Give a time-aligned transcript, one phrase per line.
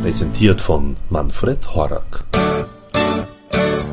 [0.02, 2.24] Präsentiert von Manfred Horak.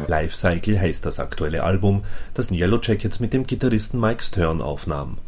[0.07, 5.19] Lifecycle heißt das aktuelle Album, das Yellow Jackets mit dem Gitarristen Mike Stern aufnahm.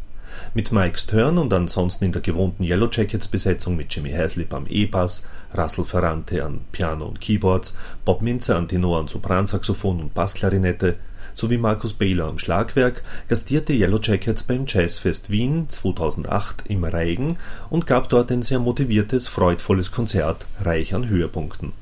[0.54, 4.66] Mit Mike Stern und ansonsten in der gewohnten Yellow Jackets Besetzung mit Jimmy Haslip am
[4.66, 5.24] E-Bass,
[5.56, 10.96] Russell Ferrante an Piano und Keyboards, Bob Minzer an Tenor und Sopransaxophon und Bassklarinette
[11.34, 17.36] sowie Markus Baylor am Schlagwerk gastierte Yellow Jackets beim Jazzfest Wien 2008 im Reigen
[17.70, 21.72] und gab dort ein sehr motiviertes, freudvolles Konzert, reich an Höhepunkten.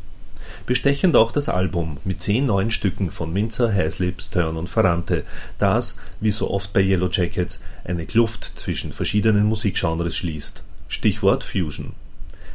[0.66, 5.25] Bestechend auch das Album mit zehn neuen Stücken von Minzer, Haslip, Stern und Ferrante,
[5.58, 10.62] das, wie so oft bei Yellow Jackets, eine Kluft zwischen verschiedenen Musikgenres schließt.
[10.88, 11.92] Stichwort Fusion.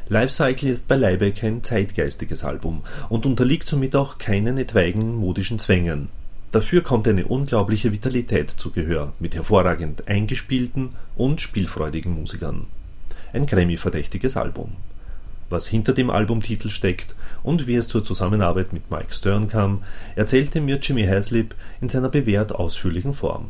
[0.07, 6.09] Lifecycle ist beileibe kein zeitgeistiges Album und unterliegt somit auch keinen etwaigen modischen Zwängen.
[6.55, 12.67] Dafür kommt eine unglaubliche Vitalität zu Gehör mit hervorragend eingespielten und spielfreudigen Musikern.
[13.33, 14.71] Ein Grammy-verdächtiges Album.
[15.49, 19.83] Was hinter dem Albumtitel steckt und wie es zur Zusammenarbeit mit Mike Stern kam,
[20.15, 23.49] erzählte mir Jimmy Haslip in seiner bewährt ausführlichen Form.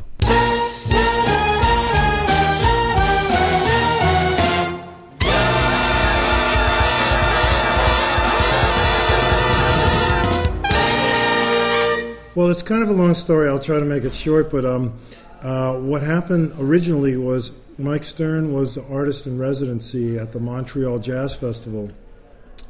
[12.35, 13.47] Well, it's kind of a long story.
[13.47, 14.99] I'll try to make it short, but um,
[15.41, 20.99] uh, what happened originally was Mike Stern was the artist in residency at the Montreal
[20.99, 21.91] Jazz Festival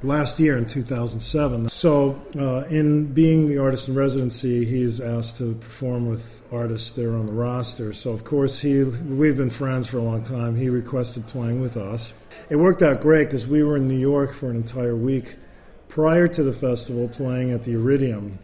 [0.04, 1.70] last year in 2007.
[1.70, 7.16] So, uh, in being the artist in residency, he's asked to perform with artists there
[7.16, 7.92] on the roster.
[7.92, 10.56] So, of course, he we've been friends for a long time.
[10.56, 12.14] He requested playing with us.
[12.52, 15.38] It worked out great because we were in New York for an entire week
[15.90, 18.38] prior to the festival, playing at the Iridium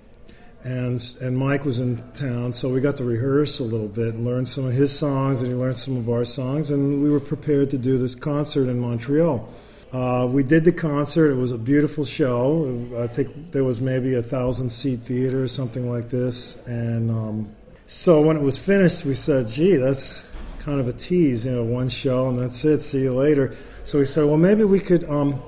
[0.64, 4.26] and and Mike was in town, so we got to rehearse a little bit and
[4.26, 7.20] learn some of his songs, and he learned some of our songs, and we were
[7.20, 9.50] prepared to do this concert in Montreal.
[9.92, 12.88] Uh, we did the concert; it was a beautiful show.
[12.98, 17.56] I think there was maybe a thousand seat theater or something like this, and um,
[17.88, 20.24] so when it was finished, we said, "Gee, that's
[20.60, 22.82] kind of a tease, you know, one show and that's it.
[22.82, 25.42] See you later." So we said, "Well, maybe we could." Um,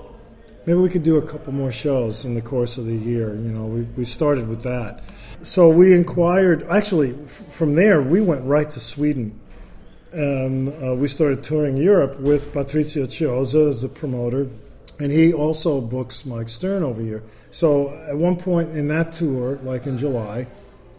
[0.65, 3.35] maybe we could do a couple more shows in the course of the year.
[3.35, 5.03] You know, we, we started with that.
[5.41, 9.39] So we inquired, actually, f- from there, we went right to Sweden.
[10.11, 14.47] And uh, we started touring Europe with Patrizio Chiosa as the promoter.
[14.99, 17.23] And he also books Mike Stern over here.
[17.51, 20.47] So at one point in that tour, like in July,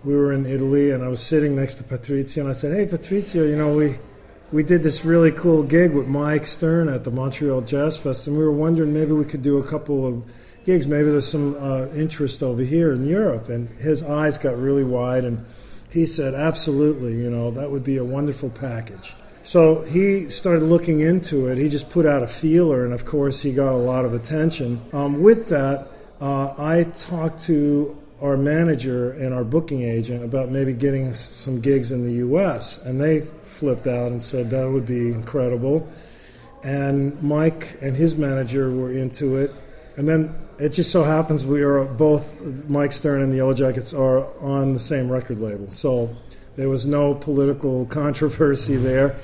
[0.04, 2.86] we were in Italy and I was sitting next to Patrizio and I said, Hey,
[2.86, 3.98] Patrizio, you know, we
[4.52, 8.36] we did this really cool gig with Mike Stern at the Montreal Jazz Fest, and
[8.36, 10.22] we were wondering maybe we could do a couple of
[10.64, 10.86] gigs.
[10.86, 13.48] Maybe there's some uh, interest over here in Europe.
[13.48, 15.44] And his eyes got really wide, and
[15.90, 19.14] he said, Absolutely, you know, that would be a wonderful package.
[19.42, 21.58] So he started looking into it.
[21.58, 24.80] He just put out a feeler, and of course, he got a lot of attention.
[24.92, 25.88] Um, with that,
[26.20, 31.92] uh, I talked to our manager and our booking agent about maybe getting some gigs
[31.92, 32.78] in the U.S.
[32.78, 35.86] And they flipped out and said that would be incredible.
[36.62, 39.52] And Mike and his manager were into it.
[39.98, 42.26] And then it just so happens we are both,
[42.66, 45.70] Mike Stern and the Yellow Jackets, are on the same record label.
[45.70, 46.16] So
[46.56, 49.20] there was no political controversy there.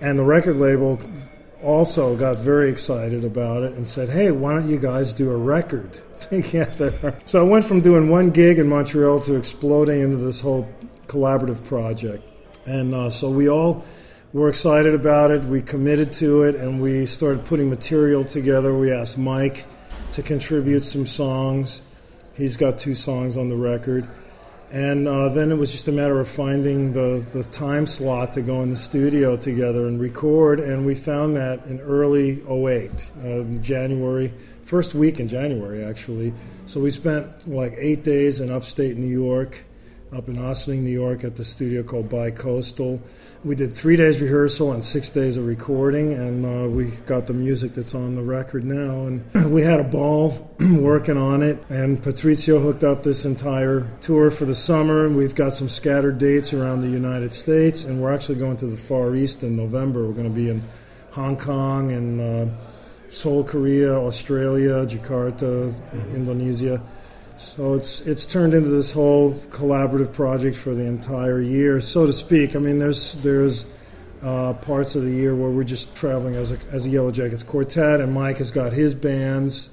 [0.00, 1.00] And the record label
[1.64, 5.36] also got very excited about it and said, hey, why don't you guys do a
[5.36, 6.00] record?
[6.30, 7.16] together.
[7.24, 10.68] So I went from doing one gig in Montreal to exploding into this whole
[11.06, 12.24] collaborative project.
[12.66, 13.84] And uh, so we all
[14.32, 15.44] were excited about it.
[15.44, 18.74] We committed to it and we started putting material together.
[18.74, 19.66] We asked Mike
[20.12, 21.82] to contribute some songs.
[22.34, 24.08] He's got two songs on the record.
[24.74, 28.42] And uh, then it was just a matter of finding the, the time slot to
[28.42, 30.58] go in the studio together and record.
[30.58, 32.90] And we found that in early 08,
[33.22, 34.32] uh, January
[34.64, 36.34] first week in January, actually.
[36.66, 39.62] So we spent like eight days in upstate New York,
[40.16, 43.00] up in Ossining, New York, at the studio called Bicoastal.
[43.42, 47.32] We did three days rehearsal and six days of recording, and uh, we got the
[47.32, 49.06] music that's on the record now.
[49.06, 54.30] And we had a ball working on it, and Patrizio hooked up this entire tour
[54.30, 55.06] for the summer.
[55.06, 58.66] And we've got some scattered dates around the United States, and we're actually going to
[58.66, 60.06] the Far East in November.
[60.06, 60.62] We're going to be in
[61.10, 62.54] Hong Kong and uh,
[63.08, 66.14] Seoul, Korea, Australia, Jakarta, mm-hmm.
[66.14, 66.82] Indonesia.
[67.44, 72.12] So it's it's turned into this whole collaborative project for the entire year, so to
[72.12, 72.56] speak.
[72.56, 73.66] I mean, there's there's
[74.22, 77.42] uh, parts of the year where we're just traveling as a as a Yellow Jackets
[77.42, 79.70] quartet, and Mike has got his bands,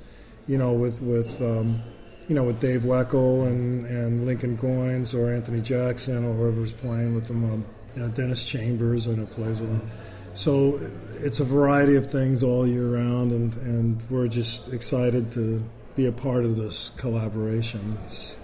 [0.47, 1.81] you know, with with um,
[2.27, 7.15] you know with Dave Weckl and and Lincoln Goines or Anthony Jackson or whoever's playing
[7.15, 7.43] with them.
[7.45, 7.65] Um,
[7.95, 9.91] you know, Dennis Chambers, I know plays with them.
[10.33, 10.79] So
[11.19, 15.61] it's a variety of things all year round, and, and we're just excited to
[15.95, 17.97] be a part of this collaboration.
[18.05, 18.35] It's,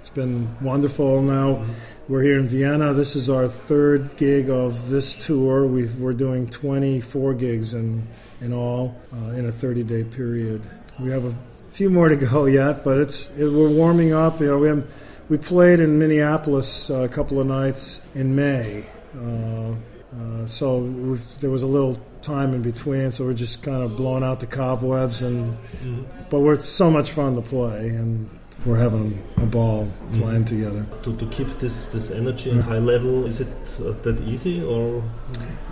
[0.00, 1.22] it's been wonderful.
[1.22, 1.64] Now
[2.06, 2.92] we're here in Vienna.
[2.92, 5.66] This is our third gig of this tour.
[5.66, 8.06] we are doing 24 gigs in,
[8.42, 10.62] in all uh, in a 30 day period.
[10.98, 11.34] We have a
[11.70, 14.40] few more to go yet, but it's it, we're warming up.
[14.40, 14.86] You know, we have,
[15.30, 18.84] we played in Minneapolis uh, a couple of nights in May.
[19.16, 23.96] Uh, uh, so there was a little time in between, so we're just kind of
[23.96, 26.02] blowing out the cobwebs, and mm-hmm.
[26.30, 28.28] but we're so much fun to play, and
[28.64, 30.56] we're having a ball playing mm-hmm.
[30.56, 30.86] together.
[31.02, 33.48] To, to keep this this energy at high level, is it
[33.80, 35.02] uh, that easy, or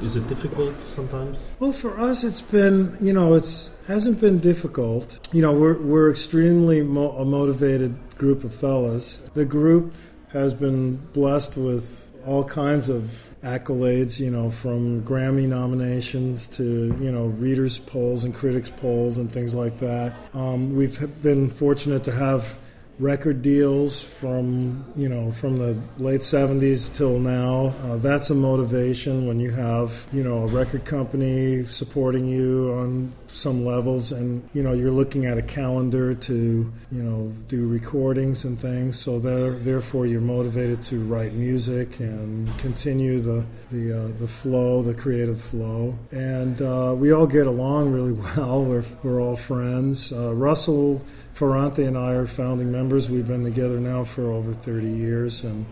[0.02, 1.38] is it difficult sometimes?
[1.58, 5.19] Well, for us, it's been you know it's hasn't been difficult.
[5.32, 9.17] You know, we're we're extremely mo- a motivated group of fellas.
[9.35, 9.94] The group
[10.32, 17.11] has been blessed with all kinds of accolades, you know, from Grammy nominations to, you
[17.11, 20.14] know, readers' polls and critics' polls and things like that.
[20.34, 22.58] Um, we've been fortunate to have
[23.00, 27.75] record deals from you know from the late 70s till now.
[27.82, 33.12] Uh, that's a motivation when you have you know a record company supporting you on
[33.32, 38.44] some levels and you know you're looking at a calendar to you know do recordings
[38.44, 38.99] and things.
[38.99, 44.94] So therefore you're motivated to write music and continue the the uh, the flow the
[44.94, 45.99] creative flow.
[46.11, 48.62] And uh, we all get along really well.
[48.62, 50.12] We're, we're all friends.
[50.12, 51.05] Uh, Russell
[51.41, 53.09] Ferrante and I are founding members.
[53.09, 55.65] We've been together now for over 30 years, and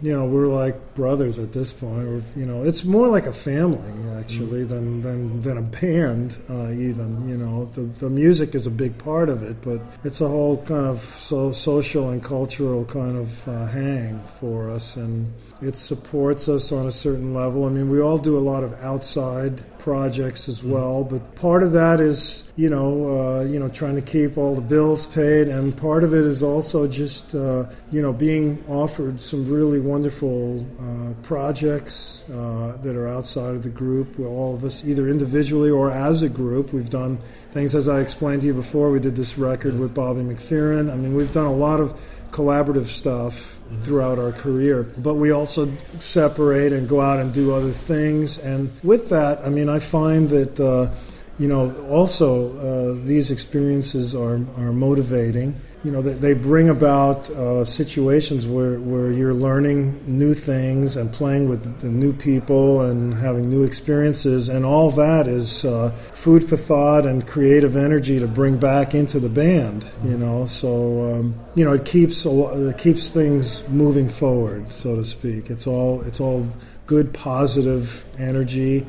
[0.00, 2.06] you know we're like brothers at this point.
[2.06, 6.36] We're, you know, it's more like a family actually than than than a band.
[6.48, 10.20] Uh, even you know, the the music is a big part of it, but it's
[10.20, 15.32] a whole kind of so social and cultural kind of uh, hang for us and
[15.62, 17.66] it supports us on a certain level.
[17.66, 21.72] I mean, we all do a lot of outside projects as well, but part of
[21.72, 25.76] that is, you know, uh, you know, trying to keep all the bills paid, and
[25.76, 31.12] part of it is also just, uh, you know, being offered some really wonderful uh,
[31.22, 34.18] projects uh, that are outside of the group.
[34.18, 37.18] Where all of us, either individually or as a group, we've done
[37.50, 38.90] things as I explained to you before.
[38.90, 40.90] We did this record with Bobby McFerrin.
[40.90, 41.98] I mean, we've done a lot of
[42.30, 44.84] collaborative stuff throughout our career.
[44.98, 48.38] But we also separate and go out and do other things.
[48.38, 50.60] And with that, I mean, I find that.
[50.60, 50.94] Uh,
[51.38, 57.64] you know, also uh, these experiences are, are motivating you know, they bring about uh,
[57.64, 63.64] situations where, where you're learning new things and playing with new people and having new
[63.64, 68.94] experiences, and all that is uh, food for thought and creative energy to bring back
[68.94, 69.86] into the band.
[70.04, 75.04] You know, so um, you know it keeps it keeps things moving forward, so to
[75.04, 75.48] speak.
[75.48, 76.46] It's all it's all
[76.86, 78.86] good, positive energy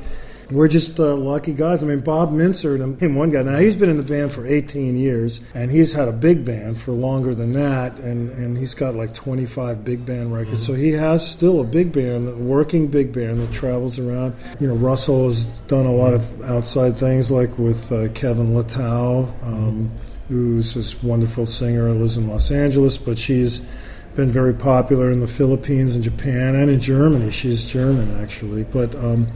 [0.51, 1.83] we're just uh, lucky guys.
[1.83, 3.44] I mean, Bob Mintzer, and one guy.
[3.44, 6.80] Now he's been in the band for 18 years, and he's had a big band
[6.80, 10.63] for longer than that, and, and he's got like 25 big band records.
[10.63, 10.74] Mm-hmm.
[10.74, 14.36] So he has still a big band, a working big band that travels around.
[14.60, 19.31] You know, Russell has done a lot of outside things, like with uh, Kevyn Lettau,
[19.43, 19.91] um,
[20.27, 23.65] who's this wonderful singer, lives in Los Angeles, but she's
[24.15, 27.31] been very popular in the Philippines and Japan and in Germany.
[27.31, 28.93] She's German actually, but.
[28.96, 29.27] Um,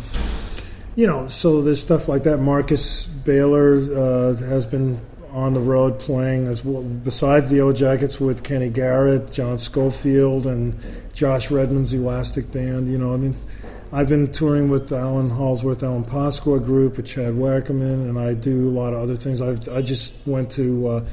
[0.96, 2.38] you know, so there's stuff like that.
[2.38, 5.00] Marcus Baylor uh, has been
[5.32, 10.48] on the road playing as well, besides the O Jackets with Kenny Garrett, John Scofield,
[10.48, 10.80] and
[11.14, 12.90] Josh Redman's Elastic Band.
[12.90, 13.36] You know, I mean,
[13.92, 18.34] I've been touring with the Allan Holdsworth, Alan Pasqua group with Chad Wackerman, and I
[18.34, 19.42] do a lot of other things.
[19.42, 21.06] I've, I just went to uh,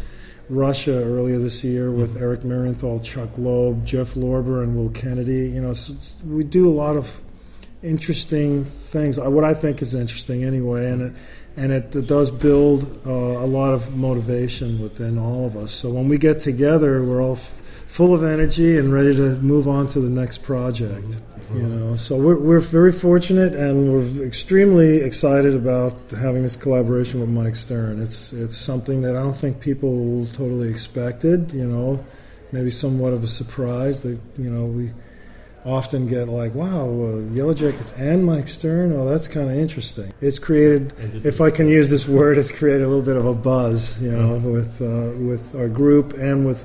[0.48, 2.22] Russia earlier this year with mm-hmm.
[2.22, 5.48] Eric Marienthal, Chuck Loeb, Jeff Lorber, and Will Kennedy.
[5.48, 7.21] You know, so we do a lot of
[7.82, 9.18] interesting things.
[9.18, 11.12] Uh, what I think is interesting anyway, and it
[11.56, 15.70] and it, it does build uh, a lot of motivation within all of us.
[15.70, 19.68] So when we get together, we're all f- full of energy and ready to move
[19.68, 21.16] on to the next project.
[21.54, 27.20] You know, so we're we're very fortunate and we're extremely excited about having this collaboration
[27.20, 28.00] with Mike Stern.
[28.00, 31.52] It's it's something that I don't think people totally expected.
[31.52, 32.02] You know,
[32.52, 34.92] maybe somewhat of a surprise that you know we
[35.64, 38.92] often get like, wow, uh, Yellow Jackets and Mike Stern.
[38.92, 40.12] Oh, that's kind of interesting.
[40.20, 40.92] It's created,
[41.24, 44.10] if I can use this word, it's created a little bit of a buzz, you
[44.10, 44.52] know, mm-hmm.
[44.52, 46.64] with uh, with our group and with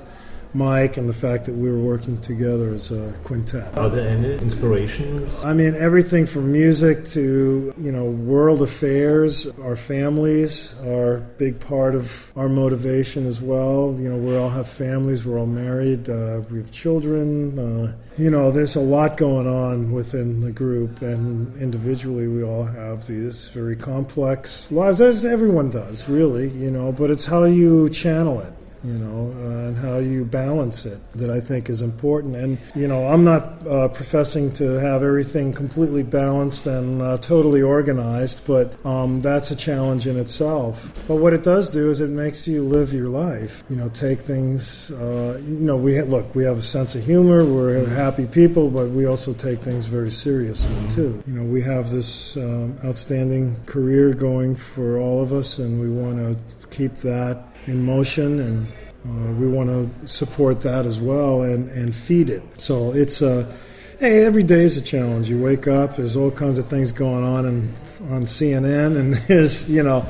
[0.57, 3.77] Mike and the fact that we were working together as a quintet.
[3.77, 5.45] Are there any inspirations?
[5.45, 9.47] I mean, everything from music to, you know, world affairs.
[9.61, 13.95] Our families are a big part of our motivation as well.
[13.99, 17.59] You know, we all have families, we're all married, uh, we have children.
[17.59, 22.63] Uh, you know, there's a lot going on within the group, and individually, we all
[22.63, 27.89] have these very complex lives, as everyone does, really, you know, but it's how you
[27.91, 32.35] channel it you know, uh, and how you balance it that I think is important.
[32.35, 37.61] And, you know, I'm not uh, professing to have everything completely balanced and uh, totally
[37.61, 40.93] organized, but um, that's a challenge in itself.
[41.07, 44.21] But what it does do is it makes you live your life, you know, take
[44.21, 48.25] things, uh, you know, we ha- look, we have a sense of humor, we're happy
[48.25, 51.23] people, but we also take things very seriously, too.
[51.27, 55.89] You know, we have this um, outstanding career going for all of us, and we
[55.89, 56.37] want to
[56.69, 58.67] keep that in motion, and
[59.05, 62.41] uh, we want to support that as well and, and feed it.
[62.57, 63.53] So it's a
[63.99, 65.29] hey, every day is a challenge.
[65.29, 67.75] You wake up, there's all kinds of things going on and
[68.09, 70.05] on CNN, and there's you know.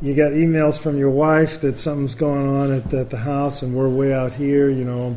[0.00, 3.74] You get emails from your wife that something's going on at, at the house, and
[3.74, 5.16] we're way out here, you know.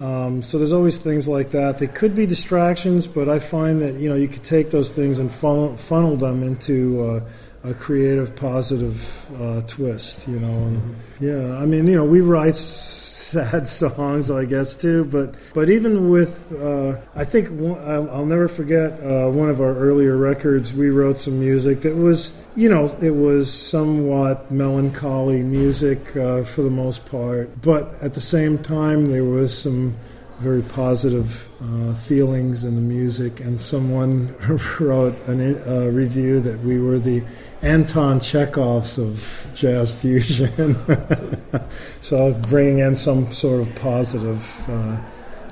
[0.00, 1.78] Um, so there's always things like that.
[1.78, 5.18] They could be distractions, but I find that you know you could take those things
[5.18, 7.20] and funnel, funnel them into uh,
[7.64, 10.48] a creative, positive uh, twist, you know.
[10.48, 12.56] And yeah, I mean, you know, we write
[13.28, 15.04] sad songs, I guess, too.
[15.04, 19.60] But but even with, uh, I think one, I'll, I'll, never forget uh, one of
[19.60, 20.72] our earlier records.
[20.72, 26.62] We wrote some music that was, you know, it was somewhat melancholy music uh, for
[26.62, 29.96] the most part, but at the same time, there was some
[30.38, 34.34] very positive uh, feelings in the music, and someone
[34.80, 37.22] wrote a uh, review that we were the
[37.62, 40.76] Anton Chekhov's of jazz fusion.
[42.00, 45.00] so bringing in some sort of positive uh,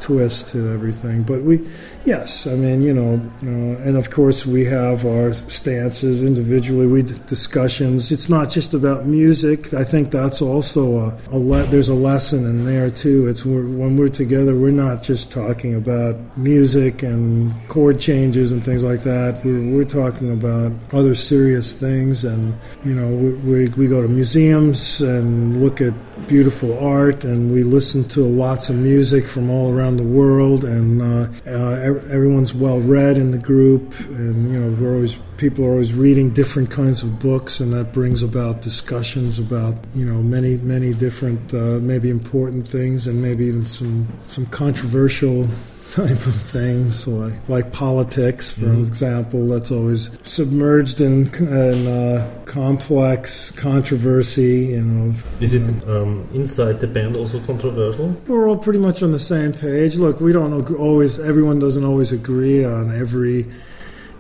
[0.00, 1.22] twist to everything.
[1.22, 1.66] But we,
[2.04, 6.86] yes, I mean, you know, uh, and of course we have our stances individually.
[6.86, 8.12] We d- discussions.
[8.12, 9.74] It's not just about music.
[9.74, 13.28] I think that's also a, a le- there's a lesson in there too.
[13.28, 18.64] It's we're, when we're together, we're not just talking about music and chord changes and
[18.64, 19.44] things like that.
[19.44, 24.08] We're, we're talking about other serious things, and you know, we, we, we go to
[24.08, 25.94] museums and look at
[26.28, 31.02] beautiful art, and we listen to lots of music from all around the world, and
[31.02, 31.70] uh, uh,
[32.10, 36.30] everyone's well read in the group, and you know we're always people are always reading
[36.30, 41.52] different kinds of books, and that brings about discussions about you know many many different
[41.54, 45.46] uh, maybe important things, and maybe even some some controversial
[45.92, 48.82] type of things, like, like politics, for mm-hmm.
[48.82, 54.66] example, that's always submerged in, in uh, complex controversy.
[54.66, 58.08] You know, is it um, inside the band also controversial?
[58.26, 59.96] We're all pretty much on the same page.
[59.96, 61.18] Look, we don't always.
[61.18, 63.46] Everyone doesn't always agree on every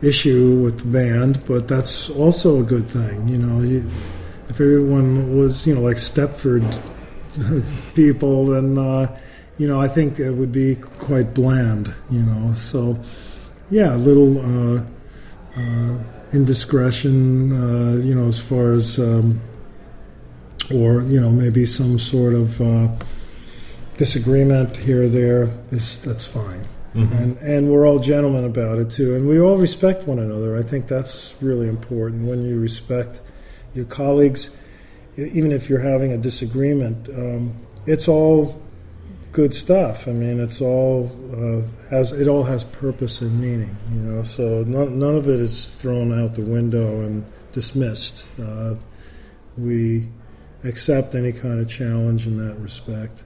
[0.02, 3.28] issue with the band, but that's also a good thing.
[3.28, 3.88] You know, you,
[4.48, 6.64] if everyone was, you know, like Stepford
[7.94, 8.78] people, then.
[8.78, 9.18] Uh,
[9.58, 12.54] you know, I think it would be quite bland, you know.
[12.54, 12.98] So,
[13.70, 14.84] yeah, a little uh,
[15.56, 15.98] uh,
[16.32, 19.40] indiscretion, uh, you know, as far as, um,
[20.74, 22.88] or, you know, maybe some sort of uh,
[23.96, 26.64] disagreement here or there, is, that's fine.
[26.94, 27.12] Mm-hmm.
[27.12, 29.14] And, and we're all gentlemen about it, too.
[29.14, 30.56] And we all respect one another.
[30.56, 33.20] I think that's really important when you respect
[33.74, 34.50] your colleagues,
[35.16, 37.08] even if you're having a disagreement.
[37.08, 37.54] Um,
[37.86, 38.60] it's all
[39.36, 40.08] good stuff.
[40.08, 44.22] I mean, it's all uh, has it all has purpose and meaning, you know.
[44.22, 48.24] So none, none of it is thrown out the window and dismissed.
[48.42, 48.76] Uh,
[49.58, 50.08] we
[50.64, 53.24] accept any kind of challenge in that respect,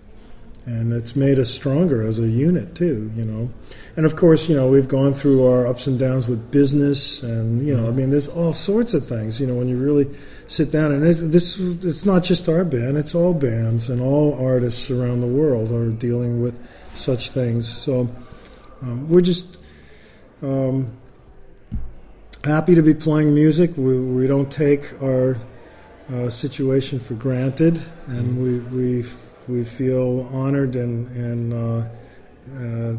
[0.66, 3.50] and it's made us stronger as a unit too, you know.
[3.96, 7.66] And of course, you know, we've gone through our ups and downs with business, and
[7.66, 10.08] you know, I mean, there's all sorts of things, you know, when you really
[10.50, 10.92] sit down.
[10.92, 15.20] And it, this it's not just our band it's all bands and all artists around
[15.20, 16.58] the world are dealing with
[16.94, 17.68] such things.
[17.68, 18.08] So
[18.82, 19.58] um, we're just
[20.42, 20.96] um,
[22.44, 23.76] happy to be playing music.
[23.76, 25.36] We, we don't take our
[26.12, 29.06] uh, situation for granted and we, we,
[29.48, 31.88] we feel honored and, and uh,
[32.56, 32.96] uh,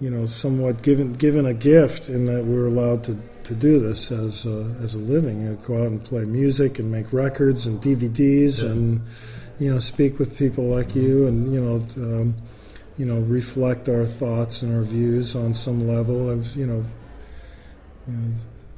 [0.00, 4.12] you know somewhat given given a gift in that we're allowed to to do this
[4.12, 5.42] as a, as a living.
[5.42, 8.70] You go out and play music and make records and DVDs yeah.
[8.70, 9.02] and
[9.58, 12.34] you know speak with people like you and you know um,
[12.98, 16.30] you know, reflect our thoughts and our views on some level.
[16.30, 16.84] And you know,
[18.06, 18.34] you know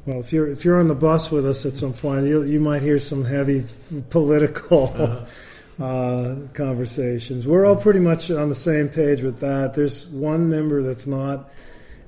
[0.07, 2.61] well, if you're if you're on the bus with us at some point, you you
[2.61, 3.65] might hear some heavy
[4.11, 4.95] political.
[4.95, 5.27] Uh-huh.
[5.81, 7.49] Uh, conversations.
[7.49, 9.75] We're all pretty much on the same page with that.
[9.75, 11.51] There's one member that's not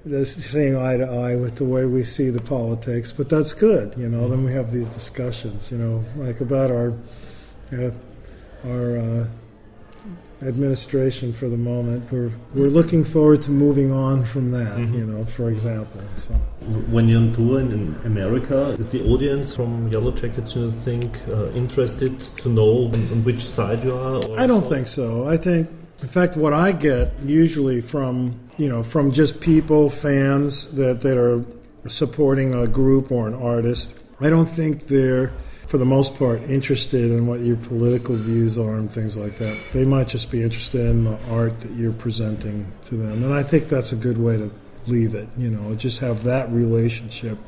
[0.04, 3.96] that's seeing eye to eye with the way we see the politics, but that's good.
[3.99, 5.73] You know, then we have these discussions.
[5.73, 6.96] You know, like about our
[7.73, 7.90] uh,
[8.64, 9.26] our uh,
[10.43, 12.11] administration for the moment.
[12.12, 14.76] We're we're looking forward to moving on from that.
[14.76, 14.95] Mm-hmm.
[14.95, 16.00] You know, for example.
[16.19, 16.35] So.
[16.90, 21.50] When you're on tour in America, is the audience from Yellow Jackets, you think, uh,
[21.52, 24.21] interested to know on, on, which side you are?
[24.38, 24.71] I don't so?
[24.71, 25.28] think so.
[25.28, 25.71] I think,
[26.02, 31.16] in fact, what I get usually from you know from just people, fans that that
[31.16, 31.45] are
[31.88, 33.95] supporting a group or an artist.
[34.21, 35.33] I don't think they're
[35.66, 39.58] for the most part, interested in what your political views are and things like that.
[39.73, 43.25] They might just be interested in the art that you're presenting to them.
[43.25, 44.50] And I think that's a good way to
[44.87, 47.38] leave it, you know, just have that relationship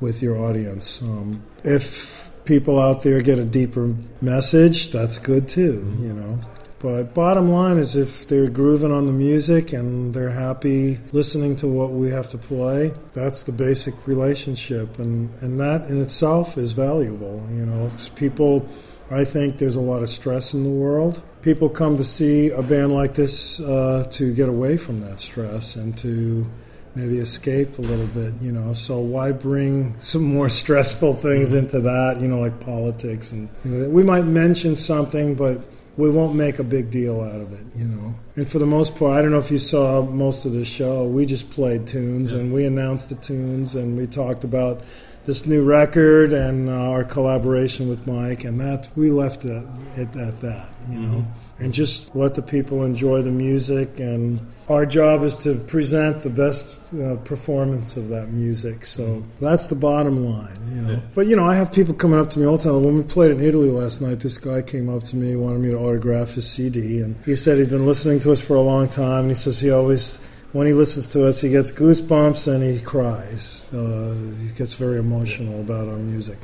[0.00, 1.00] with your audience.
[1.02, 6.40] Um, if people out there get a deeper message, that's good too, you know.
[6.80, 11.66] But bottom line is if they're grooving on the music and they're happy listening to
[11.66, 14.98] what we have to play, that's the basic relationship.
[14.98, 17.44] And, and that in itself is valuable.
[17.50, 18.68] You know, people,
[19.10, 21.20] I think there's a lot of stress in the world.
[21.42, 25.74] People come to see a band like this uh, to get away from that stress
[25.74, 26.46] and to
[26.94, 28.72] maybe escape a little bit, you know.
[28.74, 33.70] So why bring some more stressful things into that, you know, like politics and you
[33.70, 35.60] know, we might mention something, but
[35.98, 38.14] we won't make a big deal out of it, you know.
[38.36, 41.04] And for the most part, I don't know if you saw most of the show.
[41.04, 42.38] We just played tunes yeah.
[42.38, 44.80] and we announced the tunes and we talked about
[45.26, 49.62] this new record and uh, our collaboration with Mike, and that we left it
[49.96, 51.64] at, at that, you know, mm-hmm.
[51.64, 56.30] and just let the people enjoy the music and our job is to present the
[56.30, 58.84] best uh, performance of that music.
[58.84, 61.02] So that's the bottom line, you know.
[61.14, 62.84] But you know, I have people coming up to me all the time.
[62.84, 65.70] When we played in Italy last night, this guy came up to me, wanted me
[65.70, 68.88] to autograph his CD, and he said he'd been listening to us for a long
[68.88, 70.18] time, and he says he always
[70.52, 73.66] when he listens to us, he gets goosebumps and he cries.
[73.72, 76.38] Uh, he gets very emotional about our music.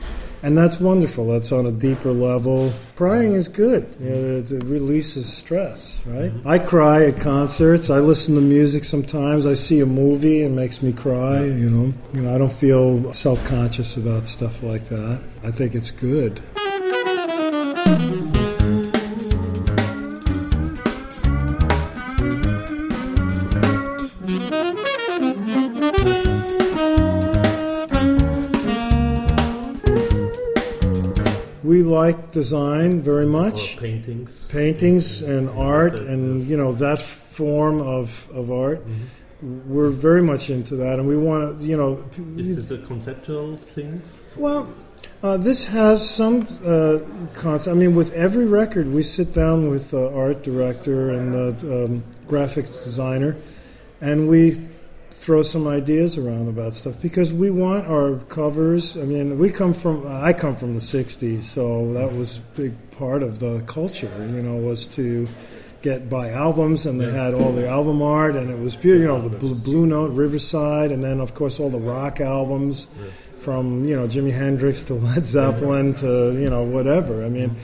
[0.45, 1.27] And that's wonderful.
[1.29, 2.71] That's on a deeper level.
[2.97, 3.97] Crying is good.
[3.99, 6.31] You know, it, it, releases stress, right?
[6.31, 6.47] Mm-hmm.
[6.47, 7.89] I cry at concerts.
[7.89, 9.47] I listen to music sometimes.
[9.47, 11.95] I see a movie and makes me cry, you know.
[12.13, 15.23] You know, I don't feel self-conscious about stuff like that.
[15.43, 16.43] I think it's good.
[32.35, 33.77] Design very much.
[33.77, 34.49] Or paintings.
[34.49, 38.87] Paintings and art, and you know that form of of art.
[38.87, 39.73] Mm-hmm.
[39.73, 42.05] We're very much into that, and we want to, you know.
[42.38, 44.03] Is this a conceptual thing?
[44.37, 44.73] Well,
[45.23, 47.01] uh, this has some uh,
[47.35, 47.75] concept.
[47.75, 52.05] I mean, with every record, we sit down with the art director and the um,
[52.27, 53.37] graphics designer,
[54.01, 54.61] and we
[55.25, 58.95] throw some ideas around about stuff because we want our covers.
[58.95, 62.75] I mean, we come from I come from the '60s, so that was a big
[62.99, 64.13] part of the culture.
[64.19, 65.27] You know, was to
[65.81, 69.01] get buy albums, and they had all the album art, and it was beautiful.
[69.01, 72.87] You know, the Blue, Blue Note, Riverside, and then of course all the rock albums,
[73.39, 77.25] from you know Jimi Hendrix to Led Zeppelin to you know whatever.
[77.25, 77.57] I mean,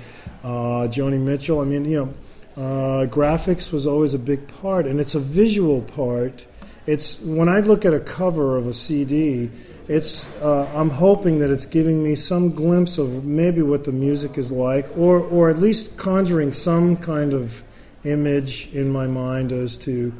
[0.43, 1.61] uh, Joni Mitchell.
[1.61, 2.15] I mean, you know.
[2.57, 6.47] Uh, graphics was always a big part, and it's a visual part
[6.87, 9.51] it's when I look at a cover of a CD,
[9.89, 14.39] it's uh, I'm hoping that it's giving me some glimpse of maybe what the music
[14.39, 17.63] is like, or or at least conjuring some kind of
[18.05, 20.13] image in my mind as to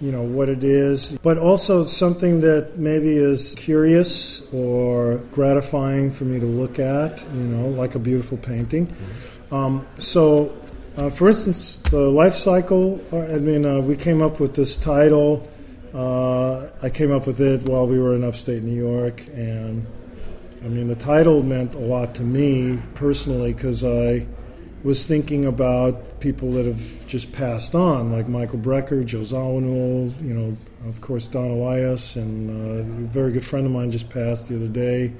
[0.00, 6.24] you know what it is, but also something that maybe is curious or gratifying for
[6.24, 7.20] me to look at.
[7.34, 8.94] You know, like a beautiful painting.
[9.50, 10.56] Um, so.
[10.96, 12.98] Uh, for instance, the life cycle.
[13.12, 15.46] Uh, I mean, uh, we came up with this title
[15.96, 19.86] uh, I came up with it while we were in upstate New York, and
[20.62, 24.26] I mean, the title meant a lot to me personally because I
[24.82, 30.34] was thinking about people that have just passed on, like Michael Brecker, Joe Zawinul, you
[30.34, 30.56] know,
[30.86, 34.56] of course, Don Alias, and uh, a very good friend of mine just passed the
[34.56, 35.14] other day,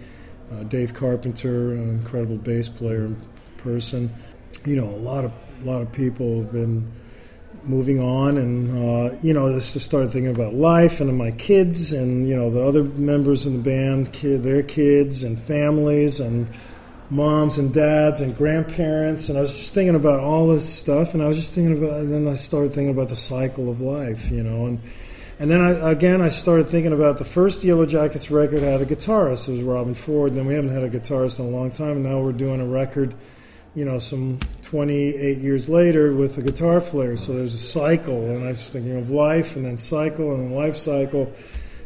[0.52, 3.14] uh, Dave Carpenter, an incredible bass player
[3.56, 4.12] person.
[4.66, 6.92] You know, a lot of a lot of people have been
[7.64, 11.92] moving on, and uh, you know, this just started thinking about life and my kids,
[11.92, 16.48] and you know, the other members in the band, kid, their kids and families, and
[17.10, 21.22] moms and dads and grandparents, and I was just thinking about all this stuff, and
[21.22, 24.30] I was just thinking about, and then I started thinking about the cycle of life,
[24.30, 24.80] you know, and
[25.38, 28.86] and then I, again I started thinking about the first Yellow Jackets record had a
[28.86, 31.70] guitarist, it was Robben Ford, and then we haven't had a guitarist in a long
[31.70, 33.14] time, and now we're doing a record,
[33.76, 38.42] you know, some 28 years later with a guitar player, so there's a cycle, and
[38.42, 41.30] I was thinking of life, and then cycle, and then life cycle.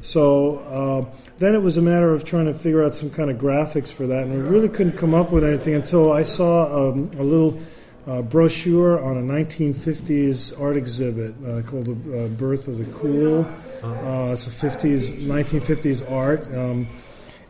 [0.00, 3.38] So uh, then it was a matter of trying to figure out some kind of
[3.38, 7.10] graphics for that, and we really couldn't come up with anything until I saw um,
[7.18, 7.60] a little
[8.06, 13.44] uh, brochure on a 1950s art exhibit uh, called "The uh, Birth of the Cool."
[13.82, 16.86] Uh, it's a 50s, 1950s art, um,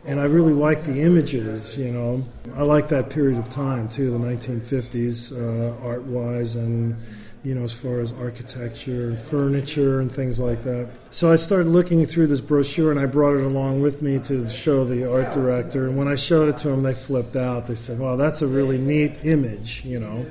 [0.05, 1.77] and I really like the images.
[1.77, 6.97] You know, I like that period of time too, the 1950s, uh, art-wise and
[7.43, 10.89] you know, as far as architecture and furniture and things like that.
[11.09, 14.47] So I started looking through this brochure and I brought it along with me to
[14.47, 15.87] show the art director.
[15.87, 17.65] And when I showed it to them, they flipped out.
[17.65, 20.27] They said, wow, that's a really neat image, you know.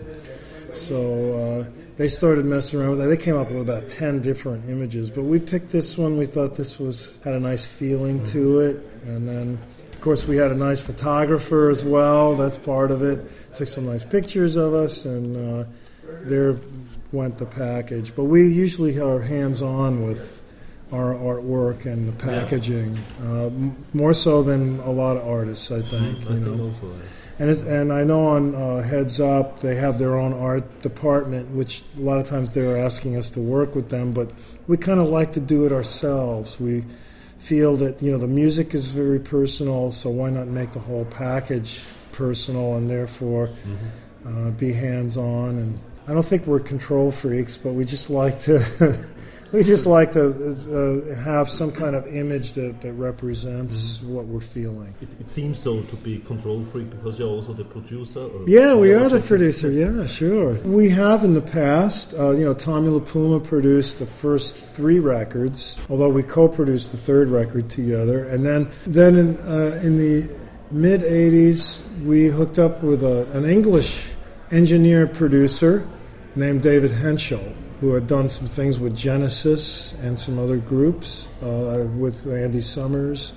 [0.75, 3.09] So uh, they started messing around with that.
[3.09, 6.17] They came up with about 10 different images, but we picked this one.
[6.17, 8.77] We thought this was had a nice feeling to it.
[9.07, 9.59] And then,
[9.93, 12.37] of course, we had a nice photographer as well.
[12.37, 13.55] That's part of it.
[13.55, 15.65] Took some nice pictures of us and uh,
[16.23, 16.57] they're
[17.13, 18.15] went the package.
[18.15, 20.43] But we usually are hands on with
[20.93, 23.31] our artwork and the packaging, yeah.
[23.31, 26.27] uh, m- more so than a lot of artists, I think.
[26.29, 26.65] I you think know.
[26.65, 26.95] also,
[27.41, 31.49] And, it's, and I know on uh, Heads Up they have their own art department,
[31.51, 34.31] which a lot of times they're asking us to work with them, but
[34.67, 36.61] we kind of like to do it ourselves.
[36.61, 36.85] We
[37.39, 41.07] feel that you know the music is very personal, so why not make the whole
[41.07, 41.81] package
[42.13, 44.49] personal and therefore mm-hmm.
[44.49, 48.41] uh, be hands on and I don't think we're control freaks, but we just like
[48.43, 48.59] to
[49.53, 54.15] we just like to uh, have some kind of image that, that represents mm-hmm.
[54.15, 54.95] what we're feeling.
[55.01, 58.29] It, it, seems so to be control freak because you're also the producer.
[58.47, 59.71] yeah, we are the producer.
[59.71, 60.55] Yeah, sure.
[60.55, 62.15] We have in the past.
[62.15, 67.29] Uh, you know, Tommy LiPuma produced the first three records, although we co-produced the third
[67.29, 70.31] record together, and then then in uh, in the
[70.71, 74.03] mid '80s we hooked up with a, an English
[74.51, 75.87] engineer producer
[76.35, 81.87] named David Hentschel, who had done some things with Genesis and some other groups uh,
[81.97, 83.33] with Andy Summers,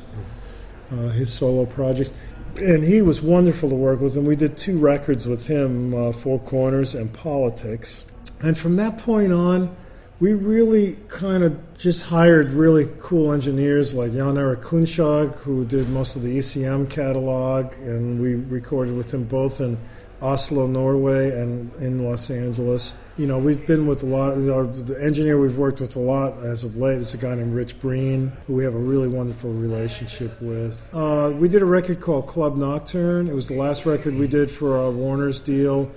[0.91, 2.11] uh, his solo project.
[2.57, 6.11] And he was wonderful to work with, and we did two records with him uh,
[6.11, 8.03] Four Corners and Politics.
[8.41, 9.75] And from that point on,
[10.19, 15.89] we really kind of just hired really cool engineers like Jan Erik Kongshaug, who did
[15.89, 19.77] most of the ECM catalog, and we recorded with him both in
[20.21, 22.93] Oslo, Norway, and in Los Angeles.
[23.15, 24.33] You know, we've been with a lot.
[24.33, 27.53] Our, the engineer we've worked with a lot as of late is a guy named
[27.53, 30.89] Rich Breen, who we have a really wonderful relationship with.
[30.91, 33.27] Uh, we did a record called Club Nocturne.
[33.27, 35.91] It was the last record we did for our Warner's deal,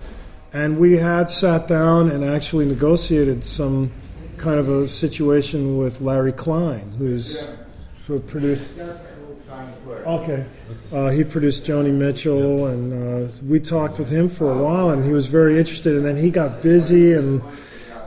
[0.52, 3.92] and we had sat down and actually negotiated some
[4.36, 7.48] kind of a situation with Larry Klein, who's
[8.06, 8.68] who produced.
[10.06, 10.44] Okay.
[10.92, 15.04] Uh, he produced Joni Mitchell, and uh, we talked with him for a while, and
[15.04, 15.96] he was very interested.
[15.96, 17.42] And then he got busy, and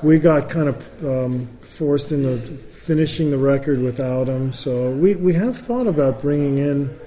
[0.01, 2.39] we got kind of um, forced into
[2.71, 4.53] finishing the record without him.
[4.53, 6.97] So we, we have thought about bringing in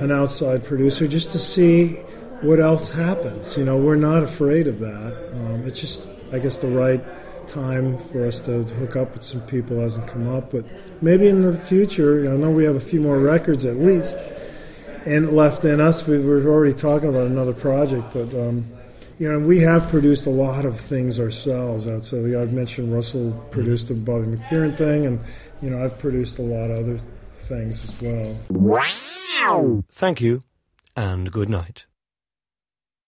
[0.00, 1.96] an outside producer just to see
[2.40, 3.56] what else happens.
[3.56, 5.30] You know, we're not afraid of that.
[5.34, 7.04] Um, it's just, I guess, the right
[7.46, 10.64] time for us to hook up with some people hasn't come up, but
[11.02, 14.18] maybe in the future, I know we have a few more records at least
[15.06, 16.06] and left in us.
[16.06, 18.64] We were already talking about another project, but um,
[19.18, 21.86] you know, we have produced a lot of things ourselves.
[21.86, 25.20] Outside, I've mentioned Russell produced the Bobby McFerrin thing, and
[25.60, 26.98] you know, I've produced a lot of other
[27.34, 28.38] things as well.
[29.90, 30.42] Thank you,
[30.96, 31.87] and good night.